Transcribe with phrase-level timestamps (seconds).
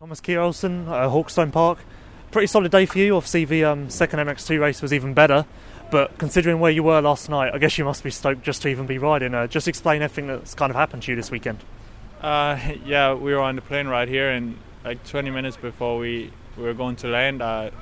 [0.00, 1.78] Thomas Kjer Olsen, uh, Hawkstone Park.
[2.30, 3.16] Pretty solid day for you.
[3.16, 5.44] Obviously, the um, second MX2 race was even better.
[5.90, 8.68] But considering where you were last night, I guess you must be stoked just to
[8.68, 9.34] even be riding.
[9.34, 11.64] Uh, just explain everything that's kind of happened to you this weekend.
[12.20, 16.30] Uh, yeah, we were on the plane right here, and like 20 minutes before we,
[16.56, 17.72] we were going to land, I,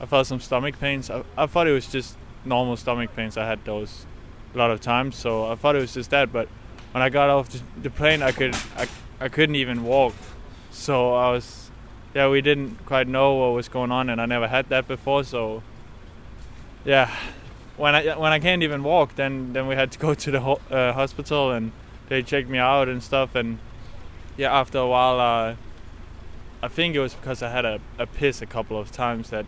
[0.00, 1.10] I felt some stomach pains.
[1.10, 3.36] I, I thought it was just normal stomach pains.
[3.36, 4.04] I had those
[4.52, 6.32] a lot of times, so I thought it was just that.
[6.32, 6.48] But
[6.90, 8.88] when I got off the, the plane, I could I,
[9.20, 10.14] I couldn't even walk
[10.72, 11.70] so I was,
[12.14, 15.22] yeah, we didn't quite know what was going on, and I never had that before.
[15.22, 15.62] So,
[16.84, 17.14] yeah,
[17.76, 20.40] when I when I can't even walk, then then we had to go to the
[20.40, 21.72] ho- uh, hospital, and
[22.08, 23.34] they checked me out and stuff.
[23.34, 23.58] And
[24.36, 25.56] yeah, after a while, uh,
[26.62, 29.46] I think it was because I had a, a piss a couple of times that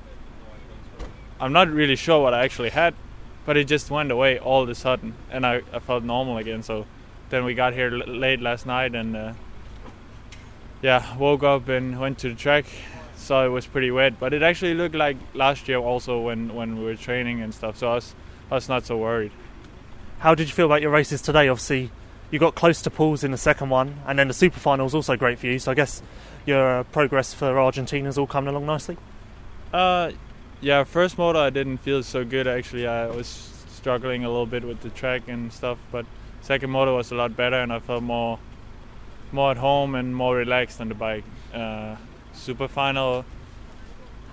[1.40, 2.94] I'm not really sure what I actually had,
[3.46, 6.62] but it just went away all of a sudden, and I, I felt normal again.
[6.62, 6.86] So
[7.30, 9.32] then we got here l- late last night, and uh,
[10.84, 12.66] yeah, woke up and went to the track.
[13.16, 16.78] Saw it was pretty wet, but it actually looked like last year also when, when
[16.78, 17.78] we were training and stuff.
[17.78, 18.14] So I was
[18.50, 19.32] I was not so worried.
[20.18, 21.48] How did you feel about your races today?
[21.48, 21.90] Obviously,
[22.30, 24.94] you got close to Pauls in the second one, and then the super final was
[24.94, 25.58] also great for you.
[25.58, 26.02] So I guess
[26.44, 28.98] your uh, progress for Argentina is all coming along nicely.
[29.72, 30.12] Uh,
[30.60, 32.86] yeah, first moto I didn't feel so good actually.
[32.86, 33.26] I was
[33.70, 36.04] struggling a little bit with the track and stuff, but
[36.42, 38.38] second moto was a lot better, and I felt more
[39.34, 41.24] more at home and more relaxed on the bike.
[41.52, 41.96] Uh,
[42.32, 43.24] super final,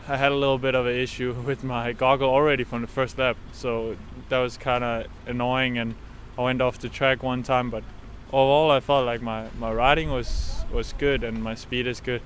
[0.08, 3.18] I had a little bit of an issue with my goggle already from the first
[3.18, 3.98] lap, so
[4.30, 5.78] that was kind of annoying.
[5.78, 5.96] And
[6.38, 7.84] I went off the track one time, but
[8.32, 12.22] overall I felt like my, my riding was was good and my speed is good,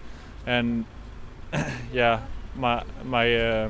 [0.45, 0.85] and
[1.93, 2.21] yeah,
[2.55, 3.69] my my uh,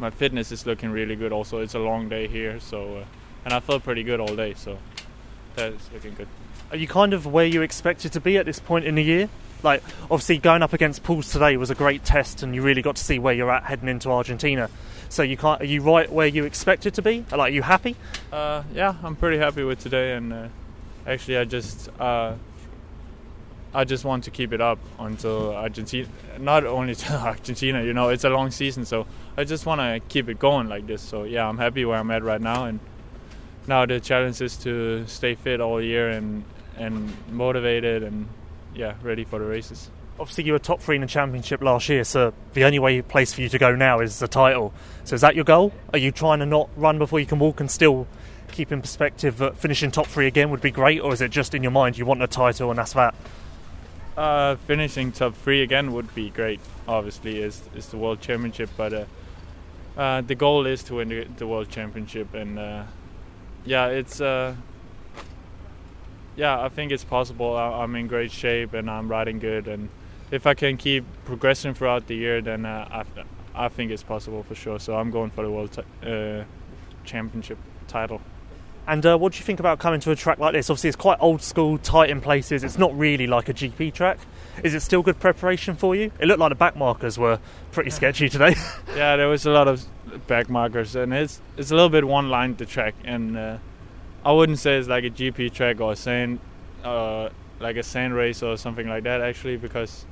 [0.00, 1.30] my fitness is looking really good.
[1.30, 3.04] Also, it's a long day here, so uh,
[3.44, 4.78] and I felt pretty good all day, so
[5.56, 6.28] that is looking good.
[6.74, 9.28] Are you kind of where you expected to be at this point in the year?
[9.62, 9.80] Like,
[10.10, 13.04] obviously, going up against Pauls today was a great test, and you really got to
[13.04, 14.68] see where you're at heading into Argentina.
[15.08, 15.60] So, you can't.
[15.62, 17.24] Are you right where you expected to be?
[17.30, 17.94] Like, are you happy?
[18.32, 20.48] Uh, yeah, I'm pretty happy with today, and uh,
[21.06, 22.34] actually, I just uh,
[23.72, 26.08] I just want to keep it up until Argentina.
[26.40, 29.06] Not only to Argentina, you know, it's a long season, so
[29.36, 31.02] I just want to keep it going like this.
[31.02, 32.80] So yeah, I'm happy where I'm at right now, and
[33.68, 36.42] now the challenge is to stay fit all year and
[36.76, 38.28] and motivated and
[38.74, 39.90] yeah, ready for the races.
[40.18, 43.32] Obviously, you were top three in the championship last year, so the only way place
[43.32, 44.72] for you to go now is the title.
[45.02, 45.72] So, is that your goal?
[45.92, 48.06] Are you trying to not run before you can walk and still
[48.52, 51.54] keep in perspective that finishing top three again would be great, or is it just
[51.54, 53.14] in your mind you want a title and that's that?
[54.16, 56.60] Uh, finishing top three again would be great.
[56.86, 59.04] Obviously, is is the world championship, but uh,
[59.96, 62.84] uh, the goal is to win the, the world championship, and uh,
[63.64, 64.54] yeah, it's uh,
[66.36, 67.56] yeah, I think it's possible.
[67.56, 69.88] I'm in great shape and I'm riding good, and
[70.30, 73.04] if I can keep progressing throughout the year, then uh,
[73.56, 74.78] I, I think it's possible for sure.
[74.78, 76.44] So I'm going for the world t- uh,
[77.04, 78.20] championship title.
[78.86, 80.68] And uh, what do you think about coming to a track like this?
[80.68, 82.62] Obviously, it's quite old school, tight in places.
[82.64, 84.18] It's not really like a GP track.
[84.62, 86.12] Is it still good preparation for you?
[86.20, 87.38] It looked like the back markers were
[87.72, 88.54] pretty sketchy today.
[88.94, 89.86] yeah, there was a lot of
[90.26, 93.56] back markers, and it's it's a little bit one line the track, and uh,
[94.24, 96.38] I wouldn't say it's like a GP track or sand,
[96.82, 97.28] uh,
[97.60, 99.20] like a sand race or something like that.
[99.20, 100.06] Actually, because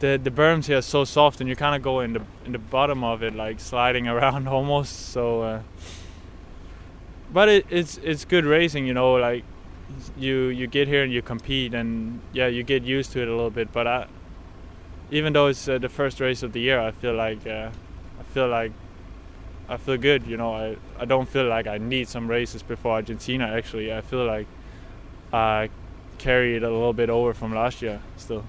[0.00, 2.52] the the berms here are so soft, and you kind of go in the in
[2.52, 5.10] the bottom of it, like sliding around almost.
[5.10, 5.62] So, uh,
[7.32, 9.14] but it, it's it's good racing, you know.
[9.14, 9.44] Like
[10.18, 13.30] you you get here and you compete, and yeah, you get used to it a
[13.30, 13.72] little bit.
[13.72, 14.06] But I,
[15.12, 17.70] even though it's uh, the first race of the year, I feel like uh,
[18.18, 18.72] I feel like
[19.70, 20.26] I feel good.
[20.26, 23.46] You know, I, I don't feel like I need some races before Argentina.
[23.46, 24.48] Actually, I feel like
[25.32, 25.70] I
[26.18, 28.44] carried a little bit over from last year still.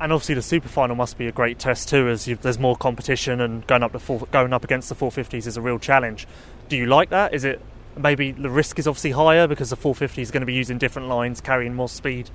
[0.00, 3.40] And obviously, the super final must be a great test too, as there's more competition
[3.40, 6.26] and going up the four, going up against the 450s is a real challenge.
[6.68, 7.34] Do you like that?
[7.34, 7.60] Is it
[7.96, 11.08] maybe the risk is obviously higher because the 450 is going to be using different
[11.08, 12.30] lines, carrying more speed.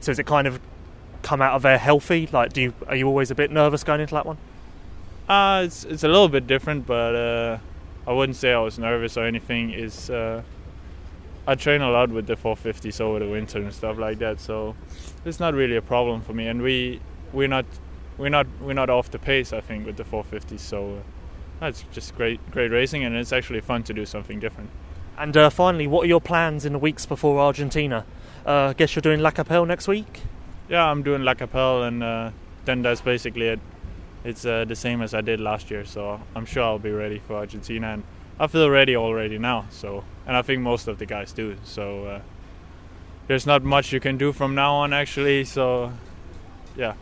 [0.00, 0.60] So is it kind of
[1.22, 2.28] come out of there healthy?
[2.32, 4.38] Like, do you are you always a bit nervous going into that one?
[5.28, 7.58] Uh, it's it's a little bit different, but uh,
[8.06, 9.70] I wouldn't say I was nervous or anything.
[9.70, 10.42] Is uh,
[11.46, 14.76] I train a lot with the 450s over the winter and stuff like that, so
[15.24, 16.46] it's not really a problem for me.
[16.46, 17.00] And we
[17.32, 17.64] we're not
[18.18, 19.52] we're not we're not off the pace.
[19.52, 21.02] I think with the 450s, so
[21.62, 24.68] uh, it's just great great racing, and it's actually fun to do something different.
[25.16, 28.04] And uh, finally, what are your plans in the weeks before Argentina?
[28.44, 30.22] Uh, I guess you're doing La Capelle next week.
[30.68, 32.30] Yeah, I'm doing La Capelle, and uh,
[32.66, 33.60] then that's basically it
[34.24, 35.84] it's uh, the same as I did last year.
[35.84, 38.02] So I'm sure I'll be ready for Argentina, and
[38.40, 39.66] I feel ready already now.
[39.70, 41.56] So, and I think most of the guys do.
[41.64, 42.20] So uh,
[43.28, 45.44] there's not much you can do from now on, actually.
[45.44, 45.92] So,
[46.76, 46.94] yeah.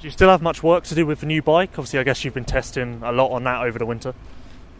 [0.00, 1.70] Do you still have much work to do with the new bike?
[1.72, 4.14] Obviously, I guess you've been testing a lot on that over the winter.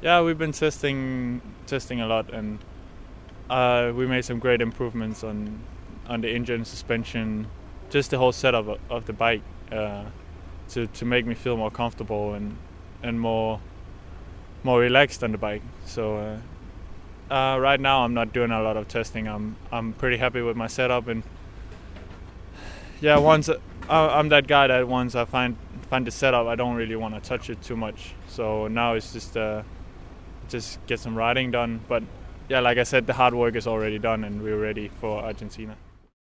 [0.00, 2.58] Yeah, we've been testing testing a lot, and
[3.49, 5.61] uh, we made some great improvements on
[6.08, 7.46] on the engine, suspension,
[7.88, 10.06] just the whole setup of, of the bike uh,
[10.70, 12.56] to to make me feel more comfortable and
[13.02, 13.60] and more
[14.64, 15.62] more relaxed on the bike.
[15.86, 16.16] So.
[16.16, 16.38] Uh,
[17.32, 19.26] uh, right now, I'm not doing a lot of testing.
[19.26, 21.22] I'm I'm pretty happy with my setup, and
[23.00, 25.56] yeah, once uh, I'm that guy that once I find
[25.88, 28.14] find the setup, I don't really want to touch it too much.
[28.28, 29.62] So now it's just uh,
[30.48, 31.80] just get some riding done.
[31.88, 32.02] But
[32.50, 35.76] yeah, like I said, the hard work is already done, and we're ready for Argentina.